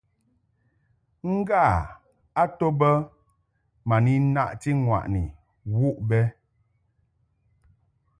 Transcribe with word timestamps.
Ngâ 1.33 1.63
a 2.41 2.43
to 2.57 2.67
bə 2.79 2.89
ma 3.87 3.95
ni 4.05 4.13
naʼti 4.33 4.69
ŋwàʼni 4.83 5.21
wuʼ 5.79 5.97
bə. 6.07 6.19